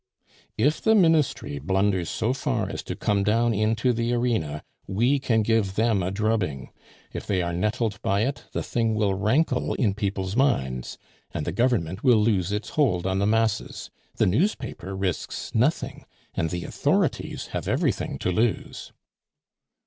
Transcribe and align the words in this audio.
"If 0.57 0.81
the 0.81 0.95
Ministry 0.95 1.59
blunders 1.59 2.09
so 2.09 2.33
far 2.33 2.67
as 2.71 2.81
to 2.85 2.95
come 2.95 3.23
down 3.23 3.53
into 3.53 3.93
the 3.93 4.15
arena, 4.15 4.63
we 4.87 5.19
can 5.19 5.43
give 5.43 5.75
them 5.75 6.01
a 6.01 6.09
drubbing. 6.09 6.71
If 7.13 7.27
they 7.27 7.43
are 7.43 7.53
nettled 7.53 8.01
by 8.01 8.21
it, 8.21 8.45
the 8.51 8.63
thing 8.63 8.95
will 8.95 9.13
rankle 9.13 9.75
in 9.75 9.93
people's 9.93 10.35
minds, 10.35 10.97
and 11.35 11.45
the 11.45 11.51
Government 11.51 12.03
will 12.03 12.17
lose 12.17 12.51
its 12.51 12.69
hold 12.69 13.05
on 13.05 13.19
the 13.19 13.27
masses. 13.27 13.91
The 14.15 14.25
newspaper 14.25 14.95
risks 14.95 15.53
nothing, 15.53 16.05
and 16.33 16.49
the 16.49 16.63
authorities 16.63 17.49
have 17.53 17.67
everything 17.67 18.17
to 18.21 18.31
lose." 18.31 18.91